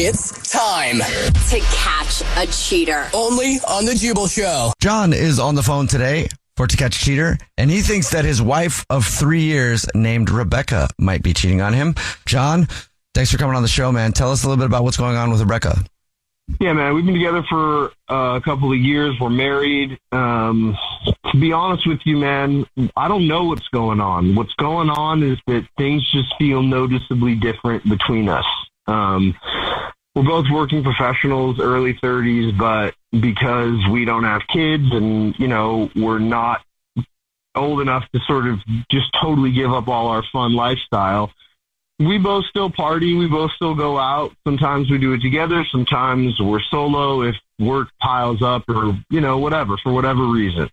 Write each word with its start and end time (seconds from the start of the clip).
It's 0.00 0.52
time 0.52 0.98
to 0.98 1.58
catch 1.74 2.22
a 2.36 2.46
cheater. 2.52 3.10
only 3.12 3.56
on 3.68 3.84
the 3.84 3.96
Jubal 3.96 4.28
Show. 4.28 4.72
John 4.80 5.12
is 5.12 5.40
on 5.40 5.56
the 5.56 5.62
phone 5.64 5.88
today 5.88 6.28
for 6.56 6.68
To 6.68 6.76
Catch 6.76 7.02
a 7.02 7.04
Cheater, 7.04 7.36
and 7.56 7.68
he 7.68 7.80
thinks 7.80 8.10
that 8.10 8.24
his 8.24 8.40
wife 8.40 8.86
of 8.90 9.04
three 9.04 9.40
years, 9.40 9.88
named 9.96 10.30
Rebecca, 10.30 10.88
might 11.00 11.24
be 11.24 11.34
cheating 11.34 11.60
on 11.60 11.72
him. 11.72 11.96
John, 12.26 12.68
thanks 13.12 13.32
for 13.32 13.38
coming 13.38 13.56
on 13.56 13.62
the 13.62 13.68
show, 13.68 13.90
man. 13.90 14.12
Tell 14.12 14.30
us 14.30 14.44
a 14.44 14.48
little 14.48 14.60
bit 14.60 14.66
about 14.66 14.84
what's 14.84 14.96
going 14.96 15.16
on 15.16 15.32
with 15.32 15.40
Rebecca. 15.40 15.84
Yeah, 16.60 16.74
man, 16.74 16.94
we've 16.94 17.04
been 17.04 17.14
together 17.14 17.42
for 17.48 17.90
uh, 18.08 18.36
a 18.36 18.40
couple 18.40 18.70
of 18.70 18.78
years. 18.78 19.16
We're 19.20 19.30
married. 19.30 19.98
Um, 20.12 20.78
to 21.32 21.40
be 21.40 21.52
honest 21.52 21.88
with 21.88 21.98
you, 22.04 22.18
man, 22.18 22.66
I 22.96 23.08
don't 23.08 23.26
know 23.26 23.46
what's 23.46 23.66
going 23.70 24.00
on. 24.00 24.36
What's 24.36 24.54
going 24.54 24.90
on 24.90 25.24
is 25.24 25.38
that 25.48 25.66
things 25.76 26.08
just 26.12 26.32
feel 26.38 26.62
noticeably 26.62 27.34
different 27.34 27.82
between 27.88 28.28
us. 28.28 28.46
Um, 28.86 29.34
we're 30.18 30.24
both 30.24 30.46
working 30.50 30.82
professionals, 30.82 31.60
early 31.60 31.94
30s, 31.94 32.56
but 32.58 32.94
because 33.12 33.78
we 33.88 34.04
don't 34.04 34.24
have 34.24 34.42
kids 34.48 34.84
and, 34.90 35.38
you 35.38 35.46
know, 35.46 35.90
we're 35.94 36.18
not 36.18 36.60
old 37.54 37.80
enough 37.80 38.04
to 38.12 38.20
sort 38.26 38.48
of 38.48 38.58
just 38.90 39.12
totally 39.20 39.52
give 39.52 39.72
up 39.72 39.86
all 39.86 40.08
our 40.08 40.24
fun 40.32 40.54
lifestyle, 40.54 41.30
we 42.00 42.18
both 42.18 42.46
still 42.46 42.68
party. 42.68 43.14
We 43.14 43.28
both 43.28 43.52
still 43.52 43.76
go 43.76 43.96
out. 43.96 44.34
Sometimes 44.44 44.90
we 44.90 44.98
do 44.98 45.12
it 45.12 45.22
together. 45.22 45.64
Sometimes 45.70 46.40
we're 46.40 46.62
solo 46.62 47.22
if 47.22 47.36
work 47.60 47.88
piles 48.00 48.42
up 48.42 48.68
or, 48.68 48.98
you 49.10 49.20
know, 49.20 49.38
whatever, 49.38 49.76
for 49.76 49.92
whatever 49.92 50.24
reason. 50.24 50.68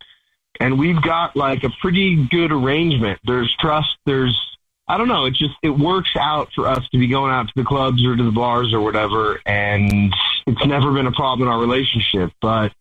And 0.59 0.79
we've 0.79 1.01
got 1.01 1.35
like 1.35 1.63
a 1.63 1.69
pretty 1.81 2.25
good 2.27 2.51
arrangement. 2.51 3.19
There's 3.25 3.55
trust. 3.59 3.95
There's, 4.07 4.54
I 4.87 4.97
don't 4.97 5.07
know. 5.07 5.25
It 5.25 5.33
just, 5.33 5.55
it 5.63 5.71
works 5.71 6.11
out 6.19 6.49
for 6.53 6.67
us 6.67 6.87
to 6.89 6.97
be 6.97 7.07
going 7.07 7.31
out 7.31 7.47
to 7.47 7.53
the 7.55 7.63
clubs 7.63 8.05
or 8.05 8.15
to 8.15 8.23
the 8.23 8.31
bars 8.31 8.73
or 8.73 8.81
whatever. 8.81 9.39
And 9.45 10.13
it's 10.45 10.65
never 10.65 10.93
been 10.93 11.07
a 11.07 11.11
problem 11.11 11.47
in 11.47 11.53
our 11.53 11.59
relationship. 11.59 12.31
But 12.41 12.71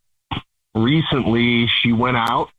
recently 0.75 1.67
she 1.81 1.93
went 1.93 2.17
out 2.17 2.49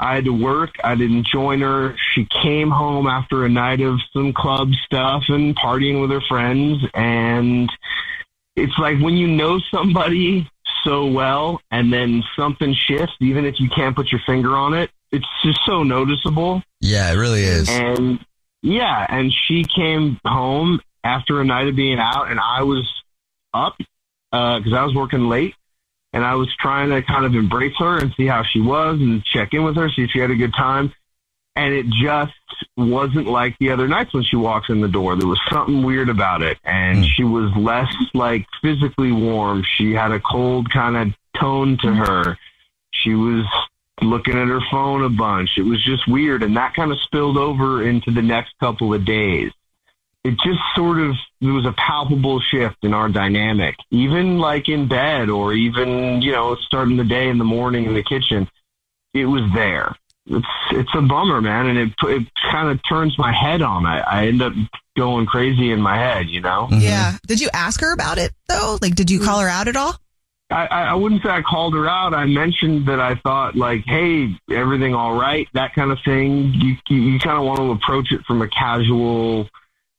I 0.00 0.14
had 0.14 0.24
to 0.24 0.32
work. 0.32 0.76
I 0.82 0.94
didn't 0.94 1.26
join 1.26 1.60
her. 1.60 1.94
She 2.14 2.26
came 2.42 2.70
home 2.70 3.06
after 3.06 3.44
a 3.44 3.50
night 3.50 3.82
of 3.82 4.00
some 4.14 4.32
club 4.32 4.72
stuff 4.86 5.24
and 5.28 5.54
partying 5.54 6.00
with 6.00 6.10
her 6.10 6.22
friends. 6.22 6.82
And 6.94 7.70
it's 8.56 8.76
like 8.78 8.98
when 8.98 9.18
you 9.18 9.26
know 9.26 9.60
somebody 9.70 10.48
so 10.84 11.04
well 11.04 11.60
and 11.70 11.92
then 11.92 12.24
something 12.34 12.72
shifts, 12.72 13.14
even 13.20 13.44
if 13.44 13.60
you 13.60 13.68
can't 13.68 13.94
put 13.94 14.10
your 14.10 14.22
finger 14.24 14.56
on 14.56 14.72
it, 14.72 14.90
it's 15.12 15.26
just 15.44 15.60
so 15.66 15.82
noticeable. 15.82 16.62
Yeah, 16.80 17.12
it 17.12 17.16
really 17.16 17.42
is. 17.42 17.68
And 17.68 18.24
yeah, 18.62 19.06
and 19.08 19.32
she 19.32 19.64
came 19.64 20.20
home 20.24 20.80
after 21.02 21.40
a 21.40 21.44
night 21.44 21.68
of 21.68 21.76
being 21.76 21.98
out, 21.98 22.30
and 22.30 22.38
I 22.38 22.62
was 22.62 22.86
up 23.54 23.76
uh, 24.32 24.58
because 24.58 24.72
I 24.72 24.84
was 24.84 24.94
working 24.94 25.28
late, 25.28 25.54
and 26.12 26.24
I 26.24 26.34
was 26.34 26.48
trying 26.58 26.90
to 26.90 27.02
kind 27.02 27.24
of 27.24 27.34
embrace 27.34 27.74
her 27.78 27.98
and 27.98 28.12
see 28.16 28.26
how 28.26 28.42
she 28.42 28.60
was 28.60 29.00
and 29.00 29.24
check 29.24 29.54
in 29.54 29.64
with 29.64 29.76
her, 29.76 29.88
see 29.90 30.02
if 30.02 30.10
she 30.10 30.18
had 30.18 30.30
a 30.30 30.36
good 30.36 30.54
time. 30.54 30.92
And 31.56 31.74
it 31.74 31.86
just 32.02 32.32
wasn't 32.76 33.26
like 33.26 33.56
the 33.58 33.70
other 33.70 33.88
nights 33.88 34.14
when 34.14 34.22
she 34.22 34.36
walks 34.36 34.68
in 34.68 34.80
the 34.80 34.88
door. 34.88 35.16
There 35.16 35.26
was 35.26 35.40
something 35.50 35.82
weird 35.82 36.08
about 36.08 36.42
it, 36.42 36.58
and 36.64 36.98
hmm. 36.98 37.04
she 37.04 37.24
was 37.24 37.50
less 37.56 37.92
like 38.14 38.46
physically 38.62 39.12
warm. 39.12 39.64
She 39.76 39.92
had 39.92 40.12
a 40.12 40.20
cold 40.20 40.70
kind 40.70 40.96
of 40.96 41.40
tone 41.40 41.76
to 41.82 41.92
her. 41.92 42.38
She 42.92 43.14
was 43.14 43.44
looking 44.02 44.36
at 44.36 44.48
her 44.48 44.60
phone 44.70 45.04
a 45.04 45.08
bunch. 45.08 45.50
It 45.56 45.62
was 45.62 45.82
just 45.84 46.06
weird, 46.08 46.42
and 46.42 46.56
that 46.56 46.74
kind 46.74 46.92
of 46.92 47.00
spilled 47.00 47.36
over 47.36 47.86
into 47.86 48.10
the 48.10 48.22
next 48.22 48.54
couple 48.60 48.94
of 48.94 49.04
days. 49.04 49.52
It 50.22 50.34
just 50.44 50.60
sort 50.74 51.00
of 51.00 51.14
there 51.40 51.52
was 51.52 51.64
a 51.64 51.72
palpable 51.72 52.40
shift 52.40 52.76
in 52.82 52.92
our 52.92 53.08
dynamic, 53.08 53.76
even 53.90 54.38
like 54.38 54.68
in 54.68 54.86
bed 54.86 55.30
or 55.30 55.54
even 55.54 56.20
you 56.20 56.32
know 56.32 56.56
starting 56.56 56.96
the 56.96 57.04
day 57.04 57.28
in 57.28 57.38
the 57.38 57.44
morning 57.44 57.86
in 57.86 57.94
the 57.94 58.02
kitchen. 58.02 58.48
It 59.14 59.24
was 59.24 59.42
there. 59.54 59.96
It's 60.26 60.46
it's 60.72 60.90
a 60.94 61.00
bummer, 61.00 61.40
man, 61.40 61.66
and 61.66 61.78
it 61.78 61.92
it 62.02 62.26
kind 62.50 62.68
of 62.68 62.80
turns 62.86 63.16
my 63.18 63.32
head 63.32 63.62
on. 63.62 63.86
I, 63.86 64.00
I 64.00 64.26
end 64.26 64.42
up 64.42 64.52
going 64.96 65.24
crazy 65.24 65.72
in 65.72 65.80
my 65.80 65.96
head, 65.96 66.28
you 66.28 66.42
know. 66.42 66.68
Mm-hmm. 66.70 66.80
Yeah. 66.80 67.16
Did 67.26 67.40
you 67.40 67.48
ask 67.54 67.80
her 67.80 67.92
about 67.92 68.18
it 68.18 68.32
though? 68.48 68.78
Like, 68.82 68.94
did 68.94 69.10
you 69.10 69.20
mm. 69.20 69.24
call 69.24 69.40
her 69.40 69.48
out 69.48 69.68
at 69.68 69.76
all? 69.76 69.96
I, 70.50 70.66
I 70.66 70.94
wouldn't 70.94 71.22
say 71.22 71.28
I 71.28 71.42
called 71.42 71.74
her 71.74 71.88
out. 71.88 72.12
I 72.12 72.26
mentioned 72.26 72.86
that 72.86 73.00
I 73.00 73.14
thought 73.16 73.56
like, 73.56 73.84
hey, 73.86 74.30
everything 74.50 74.94
all 74.94 75.14
right, 75.18 75.46
that 75.54 75.74
kind 75.74 75.92
of 75.92 75.98
thing. 76.04 76.52
You 76.54 76.76
you, 76.88 76.96
you 77.12 77.18
kind 77.18 77.38
of 77.38 77.44
want 77.44 77.58
to 77.60 77.70
approach 77.70 78.12
it 78.12 78.24
from 78.26 78.42
a 78.42 78.48
casual, 78.48 79.48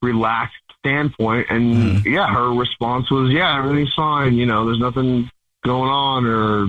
relaxed 0.02 0.56
standpoint. 0.80 1.48
And 1.50 1.74
mm-hmm. 1.76 2.08
yeah, 2.14 2.28
her 2.34 2.50
response 2.54 3.10
was, 3.10 3.32
yeah, 3.32 3.58
everything's 3.60 3.94
fine. 3.94 4.34
You 4.34 4.46
know, 4.46 4.66
there's 4.66 4.80
nothing 4.80 5.30
going 5.64 5.90
on, 5.90 6.26
or 6.26 6.68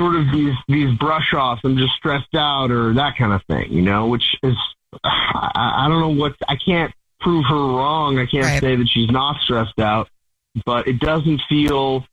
sort 0.00 0.16
of 0.16 0.32
these 0.32 0.54
these 0.68 0.96
brush 0.98 1.34
offs. 1.34 1.60
I'm 1.64 1.76
just 1.76 1.92
stressed 1.94 2.34
out, 2.34 2.70
or 2.70 2.94
that 2.94 3.16
kind 3.16 3.32
of 3.32 3.42
thing. 3.44 3.72
You 3.72 3.82
know, 3.82 4.06
which 4.06 4.36
is 4.42 4.56
I, 5.04 5.84
I 5.84 5.88
don't 5.88 6.00
know 6.00 6.22
what 6.22 6.36
I 6.48 6.56
can't 6.56 6.92
prove 7.20 7.44
her 7.46 7.54
wrong. 7.54 8.18
I 8.18 8.24
can't 8.26 8.46
Right. 8.46 8.60
say 8.60 8.76
that 8.76 8.88
she's 8.88 9.10
not 9.10 9.40
stressed 9.42 9.78
out, 9.78 10.08
but 10.64 10.88
it 10.88 11.00
doesn't 11.00 11.42
feel 11.48 12.06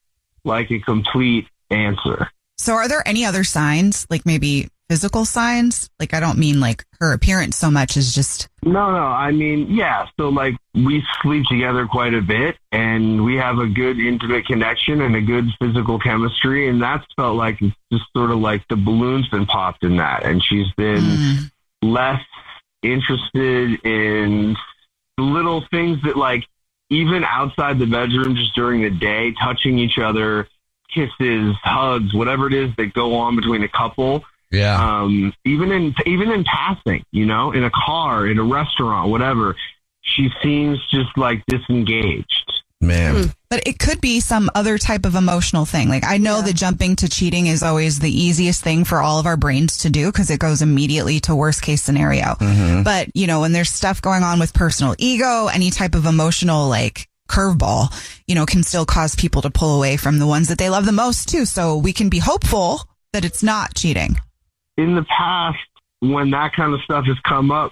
like 0.48 0.72
a 0.72 0.80
complete 0.80 1.48
answer. 1.70 2.30
So, 2.58 2.74
are 2.74 2.88
there 2.88 3.08
any 3.08 3.24
other 3.24 3.44
signs, 3.44 4.08
like 4.10 4.26
maybe 4.26 4.70
physical 4.90 5.26
signs? 5.26 5.90
Like, 6.00 6.16
I 6.16 6.20
don't 6.20 6.40
mean 6.40 6.60
like 6.60 6.84
her 7.00 7.14
appearance 7.14 7.56
so 7.56 7.70
much 7.70 7.98
as 7.98 8.16
just, 8.16 8.48
No, 8.64 8.90
no. 8.92 9.06
I 9.06 9.32
mean, 9.32 9.68
yeah. 9.70 10.08
So 10.20 10.30
like 10.30 10.56
we 10.74 11.04
sleep 11.22 11.46
together 11.46 11.86
quite 11.86 12.16
a 12.16 12.22
bit, 12.22 12.58
and 12.72 13.24
we 13.24 13.36
have 13.36 13.60
a 13.60 13.68
good 13.68 14.00
intimate 14.00 14.48
connection 14.48 15.02
and 15.02 15.16
a 15.16 15.22
good 15.22 15.46
physical 15.62 16.00
chemistry, 16.00 16.68
and 16.68 16.82
that's 16.82 17.06
felt 17.16 17.36
like 17.36 17.62
it's 17.62 17.76
just 17.92 18.06
sort 18.16 18.32
of 18.32 18.40
like 18.40 18.68
the 18.70 18.76
balloon's 18.76 19.28
been 19.30 19.46
popped 19.46 19.84
in 19.84 19.98
that, 19.98 20.24
and 20.24 20.44
she's 20.44 20.72
been 20.78 21.04
Mm. 21.04 21.52
less 21.84 22.22
interested 22.82 23.80
in 23.86 24.56
the 25.18 25.24
little 25.24 25.64
things 25.72 26.02
that 26.04 26.18
like 26.18 26.46
even 26.89 27.24
outside 27.24 27.80
the 27.80 27.86
bedroom, 27.86 28.36
just 28.36 28.56
during 28.56 28.81
the 28.81 28.89
day, 28.89 29.34
touching 29.42 29.78
each 29.78 29.98
other, 29.98 30.48
kisses, 30.94 31.56
hugs, 31.63 32.13
whatever 32.13 32.48
it 32.48 32.54
is 32.54 32.72
that 32.78 32.94
go 32.94 33.16
on 33.16 33.36
between 33.36 33.63
a 33.63 33.68
couple 33.68 34.24
Yeah. 34.51 34.81
um, 34.81 35.34
even 35.44 35.72
in 35.72 35.94
even 36.06 36.31
in 36.31 36.44
passing, 36.45 37.04
you 37.12 37.25
know, 37.25 37.51
in 37.51 37.63
a 37.63 37.72
car, 37.72 38.28
in 38.28 38.39
a 38.39 38.44
restaurant, 38.44 39.10
whatever, 39.10 39.56
she 40.01 40.30
seems 40.42 40.80
just 40.89 41.18
like 41.18 41.44
disengaged. 41.48 42.47
Man. 42.79 43.15
Hmm. 43.15 43.29
But 43.50 43.65
it 43.65 43.79
could 43.79 44.01
be 44.01 44.19
some 44.19 44.51
other 44.53 44.77
type 44.77 45.06
of 45.06 45.15
emotional 45.15 45.65
thing. 45.65 45.89
Like 45.89 46.03
I 46.03 46.18
know 46.18 46.41
that 46.41 46.56
jumping 46.56 46.97
to 46.97 47.09
cheating 47.09 47.47
is 47.47 47.63
always 47.63 48.00
the 48.00 48.12
easiest 48.12 48.63
thing 48.63 48.83
for 48.83 49.00
all 49.00 49.19
of 49.19 49.25
our 49.25 49.38
brains 49.38 49.77
to 49.79 49.89
do 49.89 50.12
because 50.12 50.29
it 50.29 50.39
goes 50.39 50.62
immediately 50.62 51.19
to 51.21 51.35
worst 51.35 51.62
case 51.62 51.81
scenario. 51.81 52.35
Mm-hmm. 52.35 52.83
But 52.83 53.09
you 53.15 53.25
know, 53.25 53.39
when 53.39 53.53
there's 53.53 53.69
stuff 53.69 54.01
going 54.01 54.24
on 54.24 54.39
with 54.39 54.53
personal 54.53 54.95
ego, 54.97 55.47
any 55.47 55.71
type 55.71 55.95
of 55.95 56.06
emotional 56.06 56.68
like 56.68 57.07
curveball, 57.29 57.91
you 58.27 58.35
know, 58.35 58.45
can 58.45 58.63
still 58.63 58.85
cause 58.85 59.15
people 59.15 59.41
to 59.41 59.50
pull 59.50 59.75
away 59.77 59.97
from 59.97 60.19
the 60.19 60.27
ones 60.27 60.50
that 60.50 60.57
they 60.57 60.69
love 60.69 60.85
the 60.85 60.91
most 60.91 61.29
too. 61.29 61.45
So 61.45 61.77
we 61.77 61.94
can 61.94 62.09
be 62.09 62.19
hopeful 62.19 62.81
that 63.13 63.25
it's 63.25 63.44
not 63.44 63.75
cheating. 63.75 64.18
in 64.77 64.95
the 64.95 65.03
past, 65.06 65.57
when 66.00 66.31
that 66.31 66.53
kind 66.53 66.74
of 66.74 66.81
stuff 66.81 67.06
has 67.06 67.18
come 67.21 67.50
up, 67.50 67.71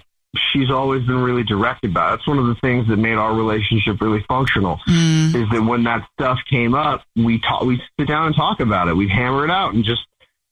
she's 0.52 0.70
always 0.70 1.04
been 1.04 1.22
really 1.22 1.42
direct 1.42 1.84
about 1.84 2.12
it. 2.12 2.16
That's 2.16 2.28
one 2.28 2.38
of 2.38 2.46
the 2.46 2.54
things 2.56 2.88
that 2.88 2.96
made 2.96 3.14
our 3.14 3.34
relationship 3.34 4.00
really 4.00 4.24
functional. 4.28 4.80
Is 5.34 5.48
that 5.50 5.62
when 5.62 5.84
that 5.84 6.08
stuff 6.14 6.38
came 6.48 6.74
up, 6.74 7.02
we 7.16 7.40
talk, 7.40 7.62
we 7.62 7.82
sit 7.98 8.08
down 8.08 8.26
and 8.26 8.36
talk 8.36 8.60
about 8.60 8.88
it. 8.88 8.94
We'd 8.94 9.10
hammer 9.10 9.44
it 9.44 9.50
out 9.50 9.74
and 9.74 9.84
just 9.84 10.02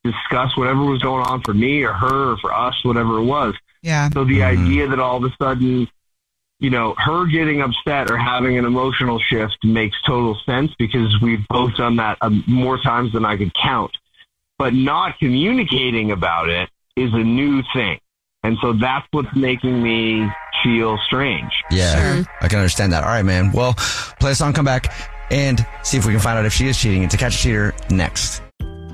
discuss 0.03 0.55
whatever 0.55 0.83
was 0.83 1.01
going 1.01 1.25
on 1.25 1.41
for 1.41 1.53
me 1.53 1.83
or 1.83 1.93
her 1.93 2.33
or 2.33 2.37
for 2.37 2.53
us, 2.53 2.75
whatever 2.83 3.17
it 3.17 3.25
was. 3.25 3.55
Yeah. 3.81 4.09
So 4.11 4.23
the 4.23 4.43
idea 4.43 4.87
that 4.87 4.99
all 4.99 5.17
of 5.17 5.23
a 5.23 5.35
sudden, 5.41 5.87
you 6.59 6.69
know, 6.69 6.95
her 6.97 7.25
getting 7.25 7.61
upset 7.61 8.09
or 8.09 8.17
having 8.17 8.57
an 8.57 8.65
emotional 8.65 9.19
shift 9.19 9.57
makes 9.63 9.95
total 10.05 10.37
sense 10.45 10.71
because 10.79 11.19
we've 11.21 11.45
both 11.49 11.75
done 11.75 11.97
that 11.97 12.17
um, 12.21 12.43
more 12.47 12.77
times 12.77 13.11
than 13.13 13.25
I 13.25 13.37
could 13.37 13.53
count. 13.53 13.91
But 14.57 14.73
not 14.73 15.19
communicating 15.19 16.11
about 16.11 16.49
it 16.49 16.69
is 16.95 17.13
a 17.13 17.23
new 17.23 17.61
thing. 17.73 17.99
And 18.45 18.59
so 18.61 18.73
that's 18.73 19.07
what's 19.09 19.35
making 19.35 19.81
me 19.81 20.29
feel 20.63 20.99
strange. 21.07 21.51
Yeah, 21.71 22.23
I 22.41 22.47
can 22.47 22.59
understand 22.59 22.93
that. 22.93 23.03
All 23.03 23.09
right, 23.09 23.23
man. 23.23 23.51
Well, 23.51 23.73
play 24.19 24.31
a 24.31 24.35
song, 24.35 24.53
come 24.53 24.65
back, 24.65 24.93
and 25.31 25.65
see 25.81 25.97
if 25.97 26.05
we 26.05 26.11
can 26.11 26.21
find 26.21 26.37
out 26.37 26.45
if 26.45 26.53
she 26.53 26.67
is 26.67 26.77
cheating. 26.77 27.01
And 27.01 27.09
to 27.09 27.17
catch 27.17 27.35
a 27.35 27.39
cheater 27.39 27.73
next. 27.89 28.43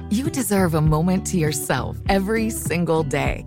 You 0.10 0.30
deserve 0.30 0.74
a 0.74 0.80
moment 0.80 1.28
to 1.28 1.38
yourself 1.38 1.98
every 2.08 2.50
single 2.50 3.04
day. 3.04 3.46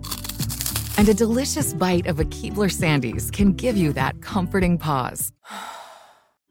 And 0.97 1.09
a 1.09 1.13
delicious 1.15 1.73
bite 1.73 2.05
of 2.05 2.19
a 2.19 2.25
Keebler 2.25 2.71
Sandies 2.71 3.31
can 3.31 3.53
give 3.53 3.75
you 3.75 3.91
that 3.93 4.21
comforting 4.21 4.77
pause. 4.77 5.31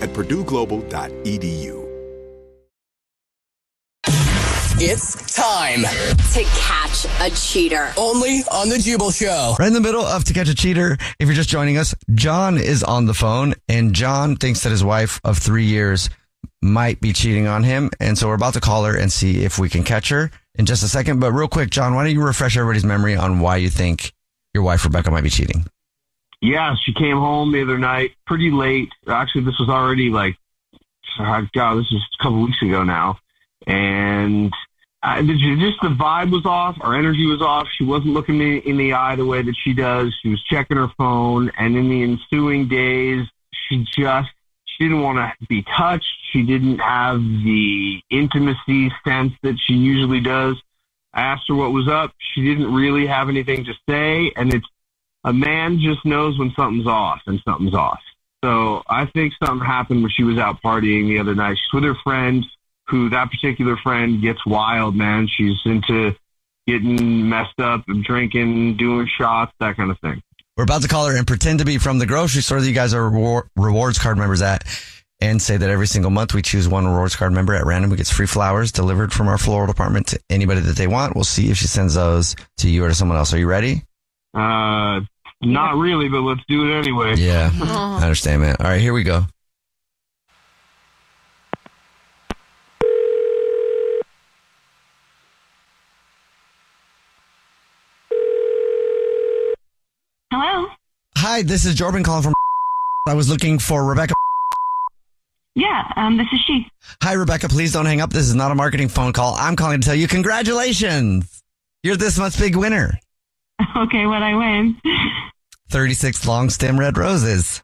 at 0.00 0.10
purdueglobal.edu. 0.10 1.80
It's 4.82 5.36
time. 5.36 5.82
To 5.82 6.42
catch 6.58 7.04
a 7.20 7.28
cheater. 7.36 7.92
Only 7.98 8.40
on 8.50 8.70
the 8.70 8.78
Jubal 8.78 9.10
Show. 9.10 9.54
Right 9.58 9.68
in 9.68 9.74
the 9.74 9.80
middle 9.80 10.00
of 10.00 10.24
To 10.24 10.32
Catch 10.32 10.48
a 10.48 10.54
Cheater, 10.54 10.96
if 11.18 11.26
you're 11.28 11.34
just 11.34 11.50
joining 11.50 11.76
us, 11.76 11.94
John 12.14 12.56
is 12.56 12.82
on 12.82 13.04
the 13.04 13.12
phone, 13.12 13.52
and 13.68 13.94
John 13.94 14.36
thinks 14.36 14.62
that 14.62 14.70
his 14.70 14.82
wife 14.82 15.20
of 15.22 15.36
three 15.36 15.66
years 15.66 16.08
might 16.62 16.98
be 17.02 17.12
cheating 17.12 17.46
on 17.46 17.62
him. 17.62 17.90
And 18.00 18.16
so 18.16 18.28
we're 18.28 18.34
about 18.34 18.54
to 18.54 18.60
call 18.60 18.84
her 18.84 18.96
and 18.96 19.12
see 19.12 19.44
if 19.44 19.58
we 19.58 19.68
can 19.68 19.84
catch 19.84 20.08
her 20.08 20.30
in 20.54 20.64
just 20.64 20.82
a 20.82 20.88
second. 20.88 21.20
But 21.20 21.32
real 21.32 21.48
quick, 21.48 21.68
John, 21.68 21.94
why 21.94 22.04
don't 22.04 22.14
you 22.14 22.22
refresh 22.22 22.56
everybody's 22.56 22.84
memory 22.84 23.16
on 23.16 23.40
why 23.40 23.56
you 23.56 23.68
think 23.68 24.14
your 24.54 24.62
wife, 24.62 24.82
Rebecca, 24.82 25.10
might 25.10 25.24
be 25.24 25.28
cheating? 25.28 25.66
Yeah, 26.40 26.74
she 26.82 26.94
came 26.94 27.16
home 27.16 27.52
the 27.52 27.62
other 27.62 27.78
night 27.78 28.12
pretty 28.26 28.50
late. 28.50 28.90
Actually, 29.06 29.44
this 29.44 29.58
was 29.58 29.68
already 29.68 30.08
like, 30.08 30.36
uh, 31.18 31.42
God, 31.52 31.78
this 31.78 31.92
is 31.92 32.00
a 32.18 32.22
couple 32.22 32.42
weeks 32.42 32.62
ago 32.62 32.82
now. 32.82 33.18
And 33.66 34.52
I, 35.02 35.22
just 35.22 35.80
the 35.82 35.88
vibe 35.88 36.30
was 36.30 36.46
off. 36.46 36.76
Our 36.80 36.94
energy 36.94 37.26
was 37.26 37.42
off. 37.42 37.68
She 37.76 37.84
wasn't 37.84 38.14
looking 38.14 38.38
me 38.38 38.58
in 38.58 38.78
the 38.78 38.94
eye 38.94 39.16
the 39.16 39.26
way 39.26 39.42
that 39.42 39.54
she 39.62 39.74
does. 39.74 40.14
She 40.22 40.30
was 40.30 40.42
checking 40.44 40.78
her 40.78 40.88
phone. 40.96 41.50
And 41.58 41.76
in 41.76 41.88
the 41.90 42.02
ensuing 42.02 42.68
days, 42.68 43.26
she 43.68 43.84
just, 43.96 44.30
she 44.64 44.84
didn't 44.84 45.02
want 45.02 45.18
to 45.18 45.46
be 45.46 45.62
touched. 45.76 46.06
She 46.32 46.42
didn't 46.42 46.78
have 46.78 47.18
the 47.20 48.00
intimacy 48.10 48.90
sense 49.04 49.34
that 49.42 49.58
she 49.66 49.74
usually 49.74 50.20
does. 50.20 50.56
I 51.12 51.22
asked 51.22 51.48
her 51.48 51.54
what 51.54 51.72
was 51.72 51.88
up. 51.88 52.12
She 52.34 52.44
didn't 52.44 52.72
really 52.72 53.06
have 53.06 53.28
anything 53.28 53.64
to 53.64 53.74
say. 53.88 54.32
And 54.36 54.54
it's, 54.54 54.66
a 55.24 55.32
man 55.32 55.78
just 55.78 56.04
knows 56.04 56.38
when 56.38 56.52
something's 56.56 56.86
off 56.86 57.20
and 57.26 57.40
something's 57.44 57.74
off. 57.74 58.00
So 58.42 58.82
I 58.88 59.06
think 59.06 59.34
something 59.42 59.66
happened 59.66 60.02
when 60.02 60.10
she 60.10 60.24
was 60.24 60.38
out 60.38 60.62
partying 60.62 61.08
the 61.08 61.18
other 61.18 61.34
night. 61.34 61.58
She's 61.58 61.72
with 61.74 61.84
her 61.84 61.94
friend, 62.02 62.44
who 62.88 63.10
that 63.10 63.30
particular 63.30 63.76
friend 63.76 64.22
gets 64.22 64.44
wild, 64.46 64.96
man. 64.96 65.28
She's 65.28 65.58
into 65.64 66.14
getting 66.66 67.28
messed 67.28 67.60
up 67.60 67.84
and 67.88 68.02
drinking, 68.02 68.76
doing 68.76 69.08
shots, 69.18 69.52
that 69.60 69.76
kind 69.76 69.90
of 69.90 69.98
thing. 70.00 70.22
We're 70.56 70.64
about 70.64 70.82
to 70.82 70.88
call 70.88 71.06
her 71.06 71.16
and 71.16 71.26
pretend 71.26 71.60
to 71.60 71.64
be 71.64 71.78
from 71.78 71.98
the 71.98 72.06
grocery 72.06 72.42
store 72.42 72.60
that 72.60 72.66
you 72.66 72.74
guys 72.74 72.92
are 72.94 73.08
reward, 73.08 73.48
rewards 73.56 73.98
card 73.98 74.18
members 74.18 74.42
at 74.42 74.64
and 75.20 75.40
say 75.40 75.56
that 75.56 75.68
every 75.68 75.86
single 75.86 76.10
month 76.10 76.32
we 76.34 76.42
choose 76.42 76.66
one 76.68 76.86
rewards 76.86 77.14
card 77.14 77.32
member 77.32 77.54
at 77.54 77.66
random 77.66 77.90
who 77.90 77.96
gets 77.96 78.10
free 78.10 78.26
flowers 78.26 78.72
delivered 78.72 79.12
from 79.12 79.28
our 79.28 79.38
floral 79.38 79.66
department 79.66 80.08
to 80.08 80.20
anybody 80.30 80.60
that 80.60 80.76
they 80.76 80.86
want. 80.86 81.14
We'll 81.14 81.24
see 81.24 81.50
if 81.50 81.58
she 81.58 81.66
sends 81.66 81.94
those 81.94 82.34
to 82.58 82.68
you 82.70 82.84
or 82.84 82.88
to 82.88 82.94
someone 82.94 83.18
else. 83.18 83.34
Are 83.34 83.38
you 83.38 83.46
ready? 83.46 83.82
Uh, 84.34 85.00
not 85.42 85.76
really, 85.76 86.08
but 86.08 86.20
let's 86.20 86.42
do 86.48 86.70
it 86.70 86.78
anyway. 86.78 87.14
Yeah, 87.16 87.50
I 87.60 88.02
understand, 88.02 88.42
man. 88.42 88.56
All 88.60 88.66
right, 88.66 88.80
here 88.80 88.92
we 88.92 89.02
go. 89.02 89.24
Hello. 100.32 100.68
Hi, 101.16 101.42
this 101.42 101.64
is 101.64 101.74
Jordan 101.74 102.02
calling 102.02 102.22
from. 102.22 102.34
I 103.08 103.14
was 103.14 103.28
looking 103.28 103.58
for 103.58 103.84
Rebecca. 103.84 104.14
Yeah, 105.56 105.90
um, 105.96 106.16
this 106.16 106.26
is 106.32 106.40
she. 106.46 106.66
Hi, 107.02 107.14
Rebecca. 107.14 107.48
Please 107.48 107.72
don't 107.72 107.86
hang 107.86 108.00
up. 108.00 108.10
This 108.10 108.28
is 108.28 108.34
not 108.34 108.52
a 108.52 108.54
marketing 108.54 108.88
phone 108.88 109.12
call. 109.12 109.34
I'm 109.34 109.56
calling 109.56 109.80
to 109.80 109.84
tell 109.84 109.96
you 109.96 110.06
congratulations. 110.06 111.42
You're 111.82 111.96
this 111.96 112.18
month's 112.18 112.38
big 112.38 112.54
winner. 112.54 112.98
Okay, 113.76 114.06
what 114.06 114.22
I 114.22 114.34
win? 114.34 114.76
36 115.70 116.26
long 116.26 116.50
stem 116.50 116.78
red 116.78 116.98
roses. 116.98 117.62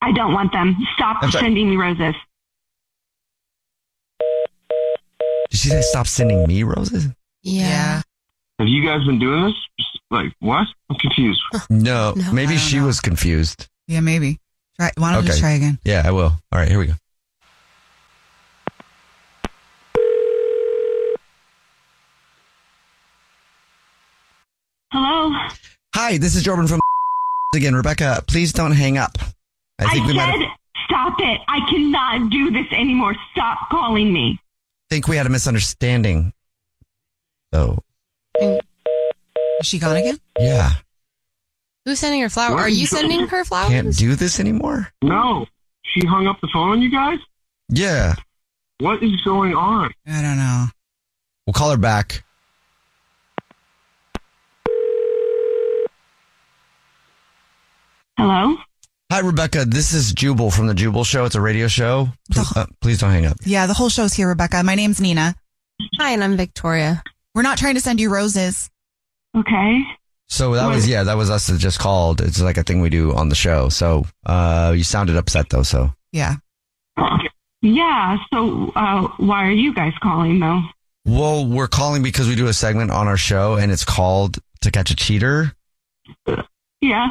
I 0.00 0.12
don't 0.12 0.32
want 0.32 0.52
them. 0.52 0.76
Stop 0.94 1.24
sending 1.32 1.70
me 1.70 1.76
roses. 1.76 2.14
Did 5.50 5.58
she 5.60 5.68
say 5.68 5.80
stop 5.82 6.06
sending 6.06 6.46
me 6.46 6.62
roses? 6.62 7.08
Yeah. 7.42 8.02
Have 8.58 8.68
you 8.68 8.84
guys 8.86 9.04
been 9.04 9.18
doing 9.18 9.44
this? 9.46 9.54
Like 10.10 10.32
what? 10.40 10.66
I'm 10.90 10.96
confused. 10.98 11.40
No, 11.70 12.12
No, 12.16 12.32
maybe 12.32 12.56
she 12.56 12.78
know. 12.78 12.86
was 12.86 13.00
confused. 13.00 13.68
Yeah, 13.88 14.00
maybe. 14.00 14.38
Try. 14.78 14.90
Why 14.96 15.12
don't 15.14 15.26
you 15.26 15.34
try 15.34 15.52
again? 15.52 15.78
Yeah, 15.84 16.02
I 16.04 16.10
will. 16.12 16.32
All 16.52 16.58
right, 16.58 16.68
here 16.68 16.78
we 16.78 16.86
go. 16.86 16.94
Hello. 24.92 25.30
Hi, 25.94 26.18
this 26.18 26.34
is 26.36 26.42
Jordan 26.42 26.66
from 26.66 26.80
again. 27.54 27.74
Rebecca, 27.74 28.22
please 28.26 28.52
don't 28.52 28.72
hang 28.72 28.98
up. 28.98 29.16
I 29.78 29.90
think 29.92 30.06
we 30.06 30.12
said, 30.12 30.16
might 30.16 30.40
have, 30.40 30.50
stop 30.86 31.14
it. 31.18 31.40
I 31.48 31.60
cannot 31.70 32.30
do 32.30 32.50
this 32.50 32.66
anymore. 32.72 33.14
Stop 33.32 33.68
calling 33.70 34.12
me. 34.12 34.38
I 34.40 34.94
think 34.94 35.08
we 35.08 35.16
had 35.16 35.26
a 35.26 35.30
misunderstanding. 35.30 36.32
So 37.54 37.78
Is 38.40 38.60
she 39.62 39.78
gone 39.78 39.96
again? 39.96 40.18
yeah, 40.38 40.70
Who's 41.84 41.98
sending 41.98 42.20
her 42.22 42.28
flowers? 42.28 42.60
Are 42.60 42.68
you 42.68 42.86
sending 42.86 43.26
her 43.26 43.44
flowers? 43.44 43.70
can't 43.70 43.96
do 43.96 44.14
this 44.14 44.38
anymore. 44.40 44.88
No, 45.02 45.46
she 45.84 46.06
hung 46.06 46.26
up 46.28 46.40
the 46.40 46.48
phone 46.52 46.70
on 46.70 46.82
you 46.82 46.90
guys. 46.90 47.18
Yeah, 47.68 48.14
What 48.78 49.02
is 49.02 49.20
going 49.22 49.54
on? 49.54 49.90
I 50.06 50.22
don't 50.22 50.36
know. 50.36 50.66
we'll 51.46 51.54
call 51.54 51.70
her 51.70 51.76
back. 51.76 52.24
Hello. 58.18 58.56
Hi, 59.10 59.20
Rebecca. 59.20 59.64
This 59.64 59.92
is 59.92 60.12
Jubal 60.12 60.50
from 60.50 60.66
the 60.66 60.74
Jubal 60.74 61.04
Show. 61.04 61.24
It's 61.24 61.34
a 61.34 61.40
radio 61.40 61.68
show. 61.68 62.08
Please, 62.30 62.56
uh, 62.56 62.66
please 62.80 62.98
don't 62.98 63.10
hang 63.10 63.26
up. 63.26 63.36
Yeah, 63.44 63.66
the 63.66 63.74
whole 63.74 63.88
show's 63.88 64.14
here, 64.14 64.28
Rebecca. 64.28 64.62
My 64.62 64.74
name's 64.74 65.00
Nina. 65.00 65.34
Hi, 65.98 66.10
and 66.12 66.22
I'm 66.24 66.36
Victoria. 66.36 67.02
We're 67.34 67.42
not 67.42 67.58
trying 67.58 67.74
to 67.74 67.80
send 67.80 68.00
you 68.00 68.10
roses. 68.12 68.70
Okay. 69.36 69.82
So 70.28 70.54
that 70.54 70.66
was 70.68 70.88
yeah, 70.88 71.02
that 71.04 71.16
was 71.18 71.28
us 71.30 71.46
that 71.48 71.58
just 71.58 71.78
called. 71.78 72.20
It's 72.22 72.40
like 72.40 72.56
a 72.56 72.62
thing 72.62 72.80
we 72.80 72.88
do 72.88 73.12
on 73.12 73.28
the 73.28 73.34
show. 73.34 73.68
So 73.68 74.06
uh, 74.24 74.72
you 74.74 74.82
sounded 74.84 75.16
upset 75.16 75.50
though. 75.50 75.62
So 75.62 75.92
Yeah. 76.12 76.36
Yeah. 77.60 78.16
So, 78.32 78.72
uh, 78.74 79.08
why 79.18 79.44
are 79.46 79.50
you 79.52 79.74
guys 79.74 79.92
calling 80.02 80.40
though? 80.40 80.62
well, 81.04 81.46
we're 81.46 81.68
calling 81.68 82.02
because 82.02 82.28
we 82.28 82.34
do 82.34 82.46
a 82.46 82.52
segment 82.52 82.90
on 82.90 83.08
our 83.08 83.16
show, 83.16 83.56
and 83.56 83.70
it's 83.72 83.84
called 83.84 84.38
"To 84.62 84.70
Catch 84.70 84.90
a 84.90 84.96
Cheater." 84.96 85.52
Yeah. 86.80 87.08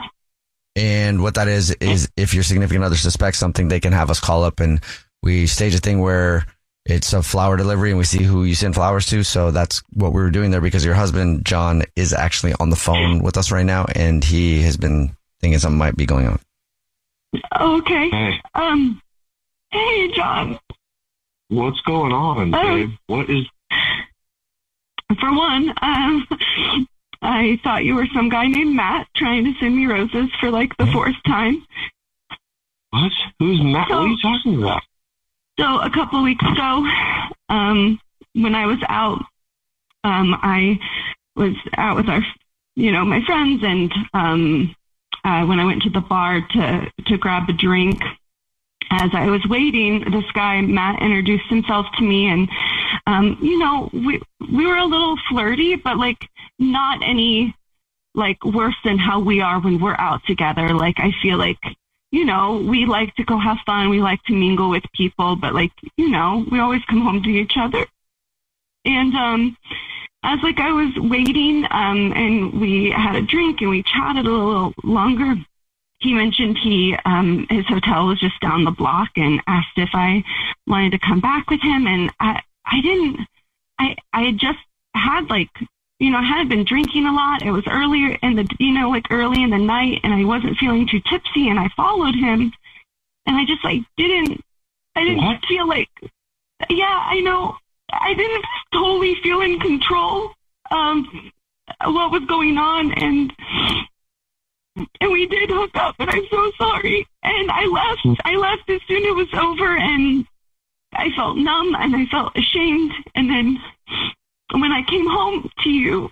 And 0.75 1.21
what 1.21 1.35
that 1.35 1.47
is 1.47 1.71
is 1.71 2.09
if 2.15 2.33
your 2.33 2.43
significant 2.43 2.85
other 2.85 2.95
suspects 2.95 3.37
something, 3.39 3.67
they 3.67 3.79
can 3.79 3.93
have 3.93 4.09
us 4.09 4.19
call 4.19 4.43
up 4.43 4.59
and 4.59 4.79
we 5.21 5.45
stage 5.47 5.75
a 5.75 5.79
thing 5.79 5.99
where 5.99 6.45
it's 6.85 7.13
a 7.13 7.21
flower 7.21 7.57
delivery 7.57 7.89
and 7.89 7.97
we 7.99 8.05
see 8.05 8.23
who 8.23 8.43
you 8.43 8.55
send 8.55 8.73
flowers 8.73 9.05
to. 9.07 9.23
So 9.23 9.51
that's 9.51 9.83
what 9.93 10.13
we 10.13 10.21
were 10.21 10.31
doing 10.31 10.49
there 10.51 10.61
because 10.61 10.83
your 10.85 10.95
husband 10.95 11.45
John 11.45 11.83
is 11.95 12.13
actually 12.13 12.53
on 12.59 12.69
the 12.69 12.75
phone 12.75 13.21
with 13.21 13.37
us 13.37 13.51
right 13.51 13.65
now, 13.65 13.85
and 13.95 14.23
he 14.23 14.61
has 14.63 14.77
been 14.77 15.15
thinking 15.41 15.59
something 15.59 15.77
might 15.77 15.95
be 15.95 16.05
going 16.05 16.27
on. 16.27 16.39
Okay. 17.59 18.09
Hey, 18.09 18.41
Um. 18.55 19.01
Hey, 19.71 20.11
John. 20.13 20.59
what's 21.49 21.79
going 21.81 22.11
on, 22.13 22.53
Oh. 22.55 22.61
babe? 22.63 22.91
What 23.07 23.29
is? 23.29 23.45
For 25.19 25.33
one, 25.35 25.73
um, 25.81 26.27
I 27.21 27.59
thought 27.63 27.83
you 27.83 27.95
were 27.95 28.07
some 28.13 28.29
guy 28.29 28.47
named 28.47 28.75
Matt 28.75 29.07
trying 29.15 29.45
to 29.45 29.53
send 29.59 29.75
me 29.75 29.85
roses 29.85 30.29
for 30.39 30.49
like 30.49 30.75
the 30.77 30.87
fourth 30.87 31.15
time. 31.25 31.65
What? 32.89 33.11
Who's 33.39 33.61
Matt? 33.61 33.89
What 33.89 33.99
are 33.99 34.07
you 34.07 34.17
talking 34.21 34.61
about? 34.61 34.81
So 35.59 35.79
a 35.81 35.89
couple 35.89 36.19
of 36.19 36.23
weeks 36.23 36.43
ago, 36.43 36.85
um, 37.49 37.99
when 38.33 38.55
I 38.55 38.65
was 38.65 38.79
out, 38.89 39.19
um, 40.03 40.35
I 40.41 40.79
was 41.35 41.55
out 41.77 41.95
with 41.97 42.09
our, 42.09 42.21
you 42.75 42.91
know, 42.91 43.05
my 43.05 43.23
friends, 43.25 43.61
and 43.63 43.93
um, 44.13 44.75
uh, 45.23 45.45
when 45.45 45.59
I 45.59 45.65
went 45.65 45.83
to 45.83 45.89
the 45.89 46.01
bar 46.01 46.41
to 46.41 46.91
to 47.05 47.17
grab 47.17 47.47
a 47.49 47.53
drink, 47.53 48.01
as 48.89 49.11
I 49.13 49.27
was 49.27 49.45
waiting, 49.47 50.09
this 50.11 50.29
guy 50.33 50.61
Matt 50.61 51.01
introduced 51.01 51.47
himself 51.49 51.85
to 51.97 52.03
me, 52.03 52.27
and 52.27 52.49
um, 53.05 53.37
you 53.41 53.59
know, 53.59 53.89
we 53.93 54.21
we 54.51 54.65
were 54.65 54.77
a 54.77 54.85
little 54.85 55.17
flirty, 55.29 55.75
but 55.75 55.97
like 55.97 56.27
not 56.61 57.01
any 57.03 57.55
like 58.13 58.43
worse 58.45 58.75
than 58.83 58.97
how 58.97 59.19
we 59.19 59.41
are 59.41 59.59
when 59.59 59.79
we're 59.79 59.95
out 59.95 60.21
together. 60.25 60.69
Like 60.73 60.95
I 60.99 61.11
feel 61.21 61.37
like 61.37 61.57
you 62.11 62.25
know, 62.25 62.57
we 62.57 62.85
like 62.85 63.15
to 63.15 63.23
go 63.23 63.39
have 63.39 63.57
fun. 63.65 63.89
We 63.89 64.01
like 64.01 64.21
to 64.23 64.33
mingle 64.33 64.69
with 64.69 64.83
people, 64.93 65.37
but 65.37 65.53
like, 65.53 65.71
you 65.95 66.09
know, 66.09 66.45
we 66.51 66.59
always 66.59 66.83
come 66.85 67.01
home 67.01 67.23
to 67.23 67.29
each 67.29 67.53
other. 67.57 67.85
And, 68.83 69.15
um, 69.15 69.57
as 70.23 70.39
like 70.43 70.59
I 70.59 70.71
was 70.71 70.93
waiting, 70.97 71.65
um, 71.71 72.11
and 72.13 72.59
we 72.59 72.91
had 72.91 73.15
a 73.15 73.21
drink 73.21 73.61
and 73.61 73.69
we 73.69 73.81
chatted 73.83 74.25
a 74.25 74.29
little 74.29 74.73
longer, 74.83 75.35
he 75.99 76.13
mentioned 76.13 76.57
he, 76.57 76.95
um, 77.05 77.47
his 77.49 77.65
hotel 77.65 78.07
was 78.07 78.19
just 78.19 78.39
down 78.41 78.65
the 78.65 78.71
block 78.71 79.09
and 79.15 79.41
asked 79.47 79.77
if 79.77 79.89
I 79.93 80.23
wanted 80.67 80.91
to 80.91 80.99
come 80.99 81.21
back 81.21 81.49
with 81.49 81.61
him. 81.61 81.87
And 81.87 82.11
I, 82.19 82.41
I 82.65 82.81
didn't, 82.81 83.19
I, 83.79 83.95
I 84.13 84.23
had 84.23 84.37
just 84.37 84.59
had 84.93 85.29
like 85.29 85.49
you 86.01 86.09
know, 86.09 86.17
I 86.17 86.23
had 86.23 86.49
been 86.49 86.63
drinking 86.65 87.05
a 87.05 87.13
lot. 87.13 87.43
It 87.43 87.51
was 87.51 87.63
earlier 87.69 88.17
in 88.23 88.35
the, 88.35 88.47
you 88.57 88.73
know, 88.73 88.89
like 88.89 89.05
early 89.11 89.43
in 89.43 89.51
the 89.51 89.59
night 89.59 89.99
and 90.03 90.11
I 90.11 90.25
wasn't 90.25 90.57
feeling 90.57 90.87
too 90.87 90.99
tipsy 91.07 91.47
and 91.47 91.59
I 91.59 91.69
followed 91.77 92.15
him 92.15 92.51
and 93.27 93.37
I 93.37 93.45
just 93.45 93.63
like 93.63 93.81
didn't, 93.97 94.41
I 94.95 95.03
didn't 95.03 95.23
What? 95.23 95.45
feel 95.45 95.67
like, 95.67 95.89
yeah, 96.71 97.03
I 97.05 97.19
know. 97.19 97.55
I 97.91 98.15
didn't 98.15 98.43
totally 98.73 99.13
feel 99.21 99.41
in 99.41 99.59
control, 99.59 100.31
um, 100.71 101.31
what 101.85 102.11
was 102.11 102.25
going 102.27 102.57
on 102.57 102.93
and, 102.93 103.31
and 105.01 105.11
we 105.11 105.27
did 105.27 105.51
hook 105.51 105.75
up 105.75 105.93
and 105.99 106.09
I'm 106.09 106.25
so 106.31 106.51
sorry. 106.57 107.07
And 107.21 107.51
I 107.51 107.65
left, 107.65 108.21
I 108.25 108.37
left 108.37 108.67
as 108.71 108.81
soon 108.87 109.03
as 109.03 109.09
it 109.09 109.15
was 109.15 109.33
over 109.35 109.77
and 109.77 110.25
I 110.93 111.11
felt 111.15 111.37
numb 111.37 111.75
and 111.77 111.95
I 111.95 112.07
felt 112.07 112.35
ashamed 112.35 112.91
and 113.13 113.29
then 113.29 113.61
when 114.53 114.71
I 114.71 114.83
came 114.83 115.07
home 115.07 115.49
to 115.63 115.69
you, 115.69 116.09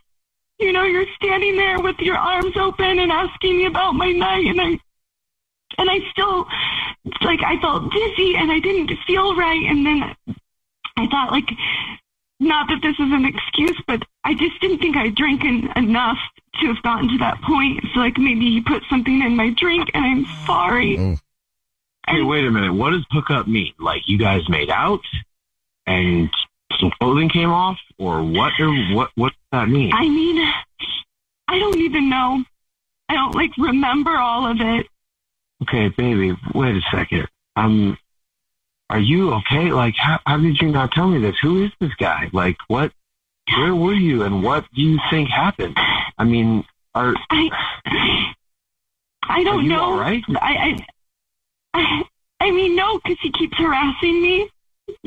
you 0.60 0.72
know, 0.74 0.84
you're 0.84 1.06
standing 1.16 1.56
there 1.56 1.80
with 1.80 1.98
your 2.00 2.18
arms 2.18 2.56
open 2.58 3.00
and 3.00 3.12
asking 3.12 3.58
me 3.58 3.66
about 3.66 3.94
my 3.94 4.12
night, 4.12 4.46
and 4.46 4.60
I, 4.60 4.80
and 5.78 5.90
I 5.90 6.00
still, 6.12 6.46
like, 7.22 7.42
I 7.44 7.60
felt 7.62 7.92
dizzy 7.92 8.36
and 8.36 8.52
I 8.52 8.60
didn't 8.60 8.92
feel 9.08 9.36
right, 9.36 9.64
and 9.68 9.86
then 9.86 10.16
I 10.98 11.08
thought, 11.08 11.32
like, 11.32 11.50
not 12.42 12.68
that 12.70 12.82
this 12.82 12.96
is 12.96 13.12
an 13.12 13.26
excuse, 13.26 13.82
but 13.88 14.04
I 14.24 14.34
just 14.34 14.60
didn't 14.62 14.80
think 14.80 14.96
I 14.98 15.10
drank 15.10 15.44
en- 15.44 15.72
enough 15.76 16.18
to 16.62 16.68
have 16.68 16.82
gotten 16.84 17.10
to 17.10 17.18
that 17.20 17.42
point. 17.42 17.84
So, 17.94 18.00
like, 18.00 18.18
maybe 18.18 18.50
he 18.52 18.62
put 18.62 18.84
something 18.90 19.22
in 19.22 19.36
my 19.36 19.50
drink, 19.52 19.90
and 19.94 20.06
I'm 20.06 20.46
sorry. 20.46 20.98
Mm. 20.98 21.20
Hey, 22.08 22.24
wait 22.24 22.44
a 22.44 22.50
minute. 22.50 22.74
What 22.74 22.90
does 22.90 23.06
hookup 23.12 23.48
mean? 23.48 23.74
Like 23.80 24.08
you 24.08 24.18
guys 24.18 24.42
made 24.50 24.72
out 24.72 25.02
and 25.86 26.30
some 26.80 26.92
clothing 27.00 27.30
came 27.30 27.52
off, 27.52 27.78
or 27.98 28.22
what? 28.22 28.54
Or 28.60 28.72
what? 28.94 29.10
What 29.16 29.34
does 29.34 29.60
that 29.60 29.70
mean? 29.70 29.92
I 29.94 30.08
mean, 30.08 30.52
I 31.48 31.60
don't 31.60 31.78
even 31.80 32.10
know. 32.10 32.44
I 33.10 33.14
don't 33.16 33.34
like 33.36 33.52
remember 33.58 34.16
all 34.16 34.50
of 34.50 34.58
it. 34.62 34.88
Okay, 35.64 35.90
baby. 35.90 36.36
Wait 36.54 36.76
a 36.76 36.82
second. 36.92 37.28
Um, 37.56 37.98
are 38.90 39.00
you 39.00 39.34
okay? 39.34 39.72
Like, 39.72 39.96
how, 39.98 40.20
how 40.26 40.38
did 40.38 40.60
you 40.62 40.70
not 40.70 40.92
tell 40.92 41.08
me 41.08 41.20
this? 41.20 41.36
Who 41.42 41.64
is 41.64 41.72
this 41.80 41.94
guy? 41.96 42.30
Like, 42.34 42.58
what? 42.68 42.92
Where 43.58 43.74
were 43.74 43.94
you, 43.94 44.22
and 44.24 44.44
what 44.44 44.66
do 44.76 44.82
you 44.82 45.00
think 45.10 45.28
happened? 45.30 45.76
I 46.18 46.24
mean, 46.24 46.64
are 46.94 47.16
I 47.32 48.34
I 49.24 49.44
don't 49.44 49.64
you 49.64 49.70
know. 49.70 49.82
all 49.82 49.98
right? 49.98 50.24
I, 50.40 50.78
I 51.74 51.80
I 51.80 52.04
I 52.42 52.52
mean 52.52 52.76
no, 52.76 53.00
because 53.00 53.18
he 53.22 53.32
keeps 53.32 53.58
harassing 53.58 54.22
me. 54.22 54.50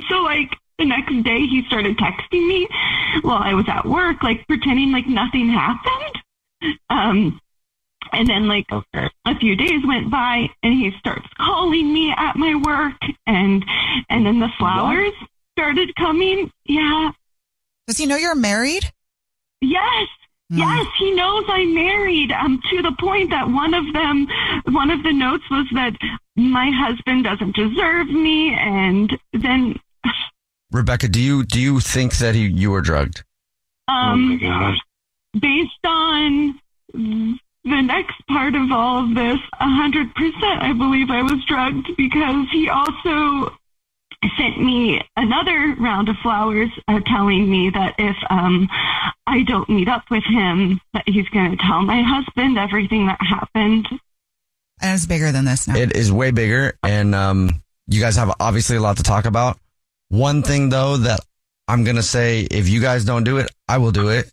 So 0.09 0.23
like 0.23 0.51
the 0.79 0.85
next 0.85 1.13
day 1.23 1.47
he 1.47 1.65
started 1.67 1.97
texting 1.99 2.47
me 2.47 2.69
while 3.23 3.43
I 3.43 3.55
was 3.55 3.67
at 3.69 3.85
work, 3.87 4.23
like 4.23 4.47
pretending 4.47 4.93
like 4.93 5.07
nothing 5.07 5.49
happened. 5.49 6.19
Um, 6.91 7.41
and 8.13 8.29
then 8.29 8.47
like 8.49 8.67
Okay. 8.71 9.09
a 9.27 9.39
few 9.39 9.57
days 9.57 9.85
went 9.87 10.11
by 10.11 10.49
and 10.63 10.75
he 10.75 10.93
starts 10.99 11.27
calling 11.39 11.93
me 11.93 12.13
at 12.17 12.37
my 12.37 12.55
work 12.55 13.01
and 13.27 13.65
and 14.09 14.27
then 14.27 14.39
the 14.41 14.51
flowers 14.59 15.13
started 15.57 15.95
coming. 15.97 16.51
Yeah. 16.65 17.13
Does 17.87 17.99
he 17.99 18.07
know 18.07 18.17
you're 18.17 18.35
married? 18.35 18.91
Yes. 19.61 20.09
Hmm. 20.51 20.59
Yes, 20.59 20.87
he 20.99 21.13
knows 21.13 21.45
I'm 21.49 21.75
married. 21.75 22.33
Um, 22.33 22.61
to 22.71 22.83
the 22.83 22.93
point 22.99 23.31
that 23.31 23.49
one 23.49 23.75
of 23.75 23.93
them, 23.93 24.27
one 24.71 24.91
of 24.91 25.03
the 25.03 25.13
notes 25.13 25.45
was 25.51 25.67
that 25.75 25.95
my 26.37 26.71
husband 26.71 27.25
doesn't 27.25 27.55
deserve 27.57 28.09
me, 28.09 28.53
and 28.55 29.17
then, 29.33 29.79
Rebecca, 30.73 31.09
do 31.09 31.21
you 31.21 31.45
do 31.45 31.61
you 31.61 31.81
think 31.81 32.17
that 32.19 32.35
he, 32.35 32.47
you 32.47 32.71
were 32.71 32.81
drugged? 32.81 33.25
oh 33.89 33.93
my 33.93 34.13
um, 34.13 34.39
god. 34.39 34.79
based 35.39 35.85
on 35.85 36.59
the 37.65 37.81
next 37.83 38.27
part 38.29 38.55
of 38.55 38.71
all 38.73 39.05
of 39.05 39.15
this, 39.15 39.39
a 39.61 39.69
hundred 39.69 40.15
percent, 40.15 40.63
I 40.63 40.73
believe 40.73 41.11
I 41.11 41.23
was 41.23 41.45
drugged 41.47 41.97
because 41.97 42.47
he 42.51 42.69
also 42.69 43.57
sent 44.39 44.61
me 44.61 45.01
another 45.17 45.75
round 45.79 46.09
of 46.09 46.17
flowers, 46.23 46.71
uh, 46.89 47.01
telling 47.07 47.51
me 47.51 47.71
that 47.71 47.95
if 47.99 48.17
um, 48.31 48.69
I 49.27 49.43
don't 49.43 49.69
meet 49.69 49.89
up 49.89 50.05
with 50.11 50.25
him, 50.25 50.81
that 50.95 51.05
he's 51.07 51.29
going 51.31 51.51
to 51.51 51.57
tell 51.57 51.83
my 51.83 52.03
husband 52.03 52.59
everything 52.59 53.07
that 53.07 53.19
happened. 53.21 53.89
And 54.81 54.95
it's 54.95 55.07
bigger 55.07 55.33
than 55.33 55.45
this 55.45 55.69
now. 55.69 55.77
It 55.77 55.97
is 55.97 56.11
way 56.13 56.31
bigger, 56.31 56.75
and 56.83 57.15
um, 57.15 57.63
you 57.87 58.01
guys 58.01 58.17
have 58.17 58.35
obviously 58.41 58.77
a 58.77 58.81
lot 58.81 58.97
to 58.97 59.03
talk 59.03 59.25
about. 59.25 59.59
One 60.13 60.43
thing 60.43 60.69
though 60.69 60.99
that 60.99 61.21
I'm 61.67 61.85
gonna 61.85 62.03
say, 62.03 62.43
if 62.43 62.69
you 62.69 62.83
guys 62.83 63.05
don't 63.07 63.25
do 63.25 63.39
it, 63.39 63.51
I 63.67 63.79
will 63.79 63.93
do 63.93 64.11
it. 64.11 64.31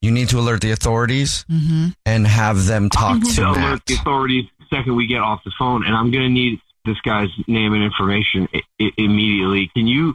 You 0.00 0.12
need 0.12 0.28
to 0.28 0.38
alert 0.38 0.60
the 0.60 0.70
authorities 0.70 1.44
mm-hmm. 1.50 1.88
and 2.04 2.24
have 2.24 2.66
them 2.66 2.88
talk 2.90 3.20
to 3.20 3.34
to 3.34 3.42
Matt. 3.42 3.56
alert 3.56 3.82
the 3.86 3.94
authorities 3.94 4.44
the 4.60 4.76
second 4.76 4.94
we 4.94 5.08
get 5.08 5.18
off 5.20 5.42
the 5.44 5.50
phone, 5.58 5.84
and 5.84 5.96
I'm 5.96 6.12
going 6.12 6.22
to 6.22 6.28
need 6.30 6.60
this 6.84 7.00
guy's 7.00 7.30
name 7.48 7.72
and 7.72 7.82
information 7.82 8.48
I- 8.54 8.62
I- 8.80 8.92
immediately. 8.98 9.68
Can 9.74 9.88
you? 9.88 10.14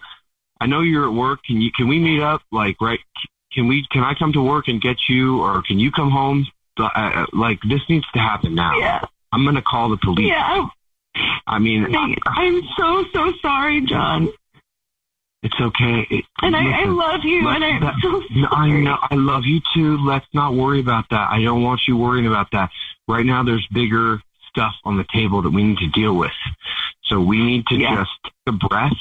I 0.62 0.68
know 0.68 0.80
you're 0.80 1.08
at 1.08 1.14
work. 1.14 1.44
Can 1.44 1.60
you? 1.60 1.72
Can 1.76 1.90
we 1.90 2.00
meet 2.00 2.22
up? 2.22 2.42
Like, 2.54 2.80
right? 2.80 3.00
Can 3.52 3.68
we? 3.68 3.86
Can 3.92 4.04
I 4.04 4.14
come 4.14 4.32
to 4.32 4.42
work 4.42 4.70
and 4.70 4.80
get 4.82 5.10
you, 5.10 5.42
or 5.42 5.62
can 5.62 5.78
you 5.78 5.92
come 5.92 6.10
home? 6.10 6.48
Uh, 6.80 6.86
uh, 6.96 7.26
Like, 7.34 7.60
this 7.68 7.82
needs 7.90 8.06
to 8.14 8.20
happen 8.20 8.56
now. 8.56 8.78
Yeah. 8.80 9.02
I'm 9.34 9.44
going 9.44 9.56
to 9.56 9.62
call 9.62 9.90
the 9.90 9.98
police. 9.98 10.30
Yeah, 10.30 10.68
I 11.48 11.60
mean, 11.60 11.94
I, 11.94 12.16
I'm 12.26 12.62
so 12.78 13.04
so 13.14 13.34
sorry, 13.42 13.82
John. 13.82 14.30
It's 15.44 15.60
okay. 15.60 16.06
It, 16.10 16.26
And 16.42 16.56
I, 16.56 16.82
I 16.84 16.86
love 16.86 17.22
you, 17.24 17.48
and 17.48 17.64
I'm 17.64 17.82
that- 17.82 17.96
so 18.02 18.22
No, 18.32 18.48
I 18.52 18.70
know. 18.70 18.98
I 19.02 19.16
love 19.16 19.44
you 19.46 19.60
too. 19.74 19.98
Let's 20.06 20.26
not 20.34 20.54
worry 20.54 20.80
about 20.80 21.06
that. 21.10 21.30
I 21.32 21.42
don't 21.42 21.64
want 21.64 21.82
you 21.88 21.98
worrying 21.98 22.28
about 22.28 22.48
that. 22.52 22.70
Right 23.08 23.26
now, 23.26 23.44
there's 23.44 23.66
bigger 23.74 24.22
stuff 24.50 24.74
on 24.84 24.98
the 24.98 25.06
table 25.14 25.42
that 25.42 25.50
we 25.50 25.64
need 25.64 25.78
to 25.80 25.88
deal 25.88 26.16
with. 26.16 26.32
So 27.06 27.20
we 27.20 27.44
need 27.44 27.66
to 27.68 27.76
Yeah. 27.76 27.96
just 27.96 28.12
take 28.24 28.34
a 28.48 28.52
breath, 28.68 28.94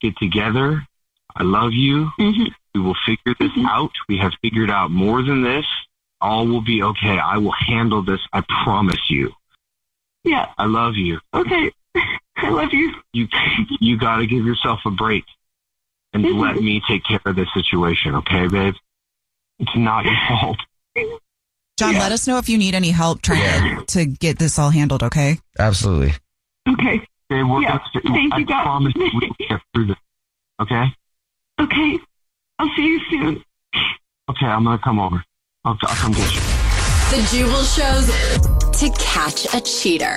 get 0.00 0.16
together. 0.18 0.86
I 1.34 1.42
love 1.44 1.72
you. 1.72 2.10
Mhm. 2.18 2.52
We 2.74 2.80
will 2.80 2.96
figure 3.06 3.34
this 3.38 3.52
out. 3.66 3.92
We 4.08 4.18
have 4.18 4.32
figured 4.42 4.70
out 4.70 4.90
more 4.90 5.22
than 5.22 5.42
this. 5.42 5.64
All 6.20 6.46
will 6.46 6.60
be 6.62 6.82
okay. 6.82 7.18
I 7.18 7.38
will 7.38 7.52
handle 7.52 8.02
this. 8.02 8.20
I 8.32 8.42
promise 8.64 9.10
you. 9.10 9.32
Yeah. 10.24 10.48
I 10.58 10.66
love 10.66 10.96
you. 10.96 11.20
Okay. 11.32 11.70
I 12.36 12.50
love 12.50 12.72
you. 12.74 12.94
You 13.12 13.28
you 13.80 13.96
got 13.96 14.16
to 14.16 14.26
give 14.26 14.44
yourself 14.44 14.80
a 14.84 14.90
break 14.90 15.24
and 16.16 16.24
Mhm. 16.24 16.40
let 16.40 16.56
me 16.56 16.80
take 16.88 17.04
care 17.04 17.20
of 17.26 17.36
this 17.36 17.48
situation, 17.52 18.14
okay, 18.14 18.46
babe? 18.48 18.74
It's 19.58 19.76
not 19.76 20.04
your 20.04 20.14
fault. 20.28 20.58
John, 21.78 21.94
let 21.94 22.10
us 22.12 22.26
know 22.26 22.38
if 22.38 22.48
you 22.48 22.56
need 22.56 22.74
any 22.74 22.90
help 22.90 23.20
trying 23.20 23.84
to 23.86 24.06
get 24.06 24.38
this 24.38 24.58
all 24.58 24.70
handled, 24.70 25.02
okay? 25.02 25.38
Absolutely. 25.58 26.14
Okay. 26.68 27.02
Okay, 27.30 27.42
we're 27.42 27.60
Yeah, 27.62 27.78
gonna, 27.94 28.14
thank 28.14 28.32
I 28.34 28.38
you, 28.38 28.46
God. 28.46 28.62
promise 28.62 28.92
we'll 28.96 29.30
get 29.38 29.60
through 29.74 29.86
this. 29.86 29.96
Okay? 30.60 30.94
Okay. 31.60 31.98
I'll 32.58 32.70
see 32.76 32.86
you 32.86 33.00
soon. 33.10 33.44
Okay, 34.30 34.46
I'm 34.46 34.64
gonna 34.64 34.78
come 34.78 34.98
over. 34.98 35.22
I'll, 35.64 35.76
I'll 35.82 35.96
come 35.96 36.12
get 36.12 36.32
you. 36.34 36.40
The 37.10 37.22
Jubal 37.30 37.64
shows 37.76 38.80
to 38.80 38.90
catch 38.98 39.52
a 39.54 39.60
cheater. 39.60 40.16